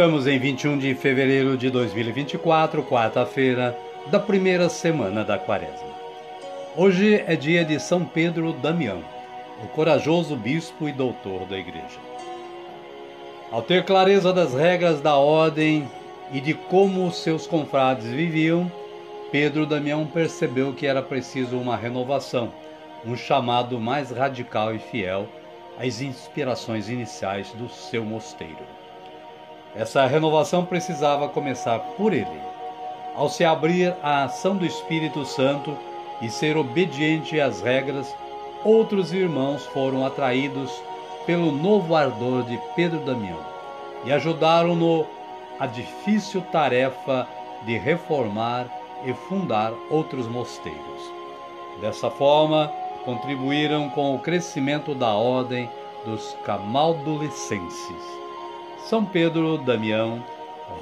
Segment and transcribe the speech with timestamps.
[0.00, 5.90] Estamos em 21 de fevereiro de 2024, quarta-feira da primeira semana da quaresma.
[6.74, 9.04] Hoje é dia de São Pedro Damião,
[9.62, 12.00] o corajoso bispo e doutor da Igreja.
[13.52, 15.86] Ao ter clareza das regras da ordem
[16.32, 18.72] e de como seus confrades viviam,
[19.30, 22.50] Pedro Damião percebeu que era preciso uma renovação,
[23.04, 25.28] um chamado mais radical e fiel
[25.78, 28.79] às inspirações iniciais do seu mosteiro.
[29.74, 32.40] Essa renovação precisava começar por ele.
[33.14, 35.76] Ao se abrir à ação do Espírito Santo
[36.20, 38.14] e ser obediente às regras,
[38.64, 40.70] outros irmãos foram atraídos
[41.24, 43.38] pelo novo ardor de Pedro Damião
[44.04, 45.06] e ajudaram-no
[45.58, 47.28] a difícil tarefa
[47.62, 48.66] de reformar
[49.04, 51.12] e fundar outros mosteiros.
[51.80, 52.72] Dessa forma,
[53.04, 55.70] contribuíram com o crescimento da ordem
[56.04, 58.20] dos camaldulicenses.
[58.88, 60.22] São Pedro Damião,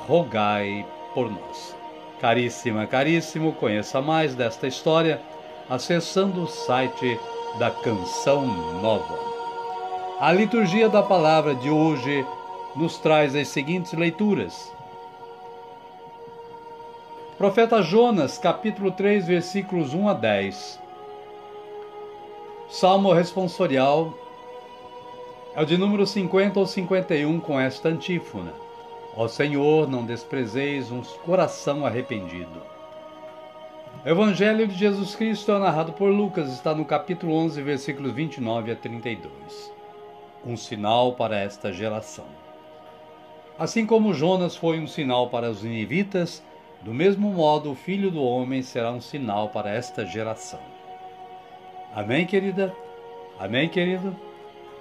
[0.06, 1.76] rogai por nós.
[2.20, 5.20] Caríssima, caríssimo, conheça mais desta história
[5.68, 7.18] acessando o site
[7.58, 8.46] da Canção
[8.80, 9.18] Nova.
[10.18, 12.26] A liturgia da palavra de hoje
[12.74, 14.72] nos traz as seguintes leituras.
[17.36, 20.80] Profeta Jonas, capítulo 3, versículos 1 a 10.
[22.68, 24.12] Salmo responsorial
[25.58, 28.52] é o de número 50 ou 51 com esta antífona:
[29.16, 32.62] Ó Senhor, não desprezeis um coração arrependido.
[34.04, 38.70] O Evangelho de Jesus Cristo é narrado por Lucas, está no capítulo 11, versículos 29
[38.70, 39.72] a 32.
[40.46, 42.26] Um sinal para esta geração.
[43.58, 46.40] Assim como Jonas foi um sinal para os ninivitas,
[46.82, 50.60] do mesmo modo o Filho do Homem será um sinal para esta geração.
[51.92, 52.72] Amém, querida?
[53.40, 54.27] Amém, querido?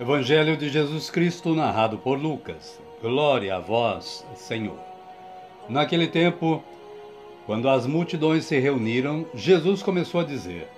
[0.00, 2.80] Evangelho de Jesus Cristo narrado por Lucas.
[3.02, 4.78] Glória a vós, Senhor.
[5.68, 6.62] Naquele tempo,
[7.44, 10.68] quando as multidões se reuniram, Jesus começou a dizer: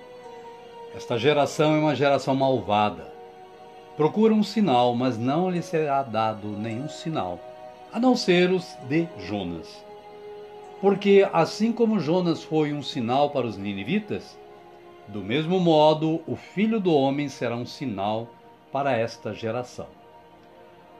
[0.95, 3.13] Esta geração é uma geração malvada.
[3.95, 7.39] procura um sinal, mas não lhe será dado nenhum sinal,
[7.93, 9.85] a não ser os de Jonas.
[10.81, 14.35] Porque assim como Jonas foi um sinal para os ninivitas,
[15.07, 18.27] do mesmo modo o filho do homem será um sinal
[18.71, 19.87] para esta geração.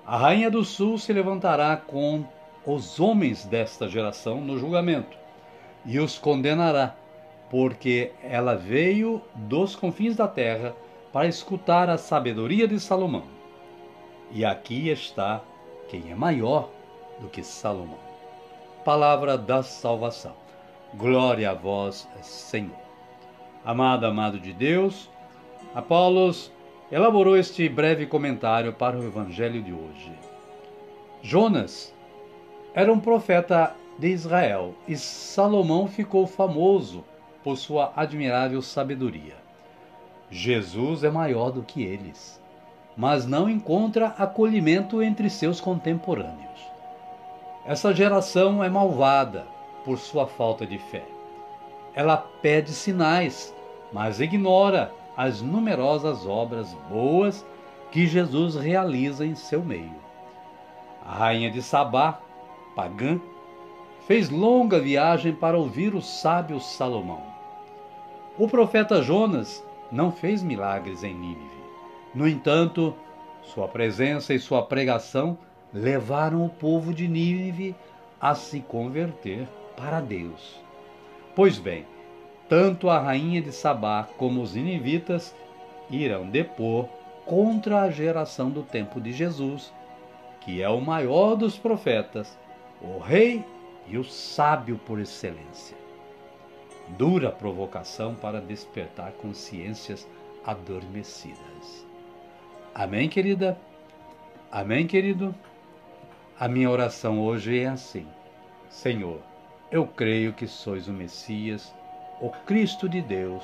[0.05, 2.25] A rainha do sul se levantará com
[2.65, 5.17] os homens desta geração no julgamento
[5.85, 6.95] e os condenará,
[7.49, 10.75] porque ela veio dos confins da terra
[11.11, 13.23] para escutar a sabedoria de Salomão.
[14.31, 15.41] E aqui está
[15.89, 16.69] quem é maior
[17.19, 18.11] do que Salomão
[18.83, 20.33] palavra da salvação.
[20.95, 22.75] Glória a vós, Senhor.
[23.63, 25.09] Amado, amado de Deus,
[25.73, 26.51] Apolos
[26.91, 30.11] elaborou este breve comentário para o evangelho de hoje.
[31.21, 31.93] Jonas
[32.73, 37.03] era um profeta de Israel e Salomão ficou famoso
[37.43, 39.35] por sua admirável sabedoria.
[40.29, 42.41] Jesus é maior do que eles,
[42.97, 46.59] mas não encontra acolhimento entre seus contemporâneos.
[47.65, 49.45] Essa geração é malvada
[49.85, 51.03] por sua falta de fé.
[51.93, 53.53] Ela pede sinais,
[53.93, 57.45] mas ignora as numerosas obras boas
[57.91, 59.95] que Jesus realiza em seu meio.
[61.05, 62.19] A rainha de Sabá,
[62.75, 63.19] pagã,
[64.07, 67.23] fez longa viagem para ouvir o sábio Salomão.
[68.37, 71.61] O profeta Jonas não fez milagres em Nínive.
[72.15, 72.95] No entanto,
[73.43, 75.37] sua presença e sua pregação
[75.73, 77.75] levaram o povo de Nínive
[78.19, 80.61] a se converter para Deus.
[81.35, 81.85] Pois bem,
[82.51, 85.33] tanto a rainha de Sabá como os ninivitas
[85.89, 86.89] irão depor
[87.25, 89.71] contra a geração do tempo de Jesus,
[90.41, 92.37] que é o maior dos profetas,
[92.81, 93.41] o rei
[93.87, 95.77] e o sábio por excelência.
[96.97, 100.05] Dura provocação para despertar consciências
[100.45, 101.87] adormecidas.
[102.75, 103.57] Amém, querida?
[104.51, 105.33] Amém, querido?
[106.37, 108.05] A minha oração hoje é assim:
[108.69, 109.21] Senhor,
[109.71, 111.73] eu creio que sois o Messias,
[112.21, 113.43] o Cristo de Deus,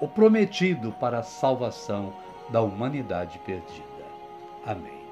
[0.00, 2.14] o prometido para a salvação
[2.50, 3.82] da humanidade perdida.
[4.64, 5.02] Amém.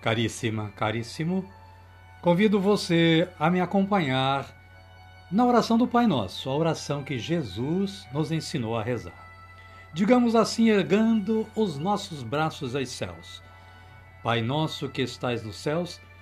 [0.00, 1.44] Caríssima, caríssimo,
[2.20, 4.46] convido você a me acompanhar
[5.30, 9.22] na oração do Pai Nosso, a oração que Jesus nos ensinou a rezar
[9.92, 13.42] digamos assim, ergando os nossos braços aos céus.
[14.22, 16.00] Pai nosso que estais nos céus,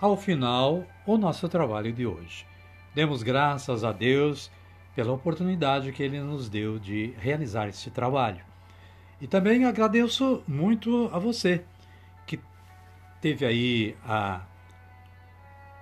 [0.00, 2.46] ao final o nosso trabalho de hoje.
[2.94, 4.50] Demos graças a Deus
[4.94, 8.44] pela oportunidade que Ele nos deu de realizar este trabalho.
[9.20, 11.64] E também agradeço muito a você
[12.26, 12.38] que
[13.20, 14.42] teve aí a,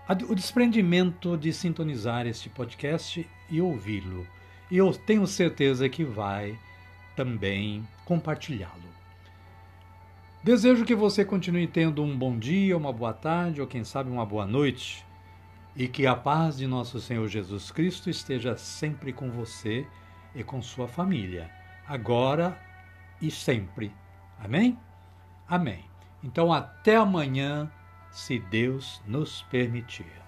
[0.09, 4.27] a, o desprendimento de sintonizar este podcast e ouvi-lo.
[4.71, 6.59] E eu tenho certeza que vai
[7.15, 8.92] também compartilhá-lo.
[10.45, 14.27] Desejo que você continue tendo um bom dia, uma boa tarde ou quem sabe uma
[14.27, 15.07] boa noite
[15.77, 19.87] e que a paz de nosso Senhor Jesus Cristo esteja sempre com você
[20.35, 21.49] e com sua família,
[21.87, 22.61] agora
[23.21, 23.95] e sempre.
[24.37, 24.77] Amém?
[25.47, 25.85] Amém.
[26.25, 27.71] Então até amanhã,
[28.11, 30.22] se Deus nos permitir.